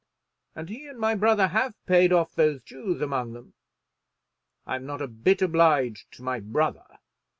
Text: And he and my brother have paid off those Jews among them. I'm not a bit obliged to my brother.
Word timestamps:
And 0.55 0.67
he 0.69 0.87
and 0.87 0.97
my 0.97 1.13
brother 1.13 1.49
have 1.49 1.75
paid 1.85 2.11
off 2.11 2.33
those 2.33 2.63
Jews 2.63 3.01
among 3.01 3.33
them. 3.33 3.53
I'm 4.65 4.87
not 4.87 4.99
a 4.99 5.07
bit 5.07 5.43
obliged 5.43 6.11
to 6.13 6.23
my 6.23 6.39
brother. 6.39 6.97